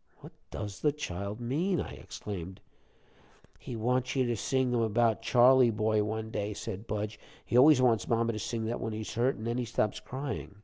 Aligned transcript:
'""What 0.20 0.32
does 0.50 0.80
the 0.82 0.92
child 0.92 1.40
mean?" 1.40 1.80
I 1.80 1.92
exclaimed. 1.94 2.60
"He 3.58 3.76
wants 3.76 4.14
you 4.14 4.26
to 4.26 4.36
sing 4.36 4.72
to 4.72 4.76
him 4.76 4.82
about 4.82 5.22
'Charley 5.22 5.70
boy 5.70 6.04
one 6.04 6.30
day,'" 6.30 6.52
said 6.52 6.86
Budge. 6.86 7.18
"He 7.46 7.56
always 7.56 7.80
wants 7.80 8.06
mama 8.06 8.34
to 8.34 8.38
sing 8.38 8.66
that 8.66 8.78
when 8.78 8.92
he's 8.92 9.14
hurt, 9.14 9.36
an' 9.38 9.44
then 9.44 9.56
he 9.56 9.64
stops 9.64 9.98
crying." 9.98 10.56